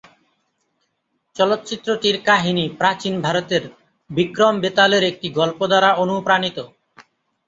[1.35, 3.63] চলচ্চিত্রটির কাহিনী প্রাচীন ভারতের
[4.09, 6.57] বিক্রম-বেতালের একটি গল্প দ্বারা অনুপ্রাণিত।